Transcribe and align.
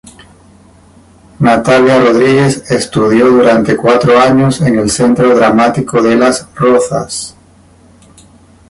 Natalia 1.37 1.99
Rodríguez 1.99 2.71
estudió 2.71 3.27
durante 3.29 3.77
cuatro 3.77 4.19
años 4.19 4.59
en 4.61 4.79
el 4.79 4.89
centro 4.89 5.35
dramático 5.35 6.01
de 6.01 6.15
"Las 6.15 6.47
Rozas". 6.55 7.35